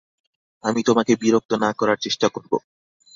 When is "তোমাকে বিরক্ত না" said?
0.83-1.69